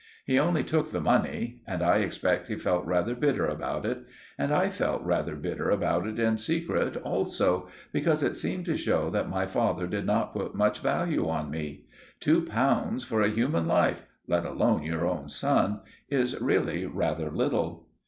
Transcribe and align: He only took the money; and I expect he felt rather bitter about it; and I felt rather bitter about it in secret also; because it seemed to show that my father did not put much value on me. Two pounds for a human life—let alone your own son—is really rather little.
He 0.25 0.39
only 0.39 0.63
took 0.63 0.89
the 0.89 0.99
money; 0.99 1.61
and 1.67 1.83
I 1.83 1.97
expect 1.97 2.47
he 2.47 2.55
felt 2.55 2.87
rather 2.87 3.13
bitter 3.13 3.45
about 3.45 3.85
it; 3.85 3.99
and 4.35 4.51
I 4.51 4.69
felt 4.71 5.03
rather 5.05 5.35
bitter 5.35 5.69
about 5.69 6.07
it 6.07 6.17
in 6.17 6.37
secret 6.39 6.97
also; 6.97 7.67
because 7.91 8.23
it 8.23 8.33
seemed 8.35 8.65
to 8.65 8.75
show 8.75 9.11
that 9.11 9.29
my 9.29 9.45
father 9.45 9.85
did 9.85 10.07
not 10.07 10.33
put 10.33 10.55
much 10.55 10.79
value 10.79 11.29
on 11.29 11.51
me. 11.51 11.85
Two 12.19 12.41
pounds 12.41 13.03
for 13.03 13.21
a 13.21 13.29
human 13.29 13.67
life—let 13.67 14.43
alone 14.43 14.81
your 14.81 15.05
own 15.05 15.29
son—is 15.29 16.41
really 16.41 16.87
rather 16.87 17.29
little. 17.29 17.85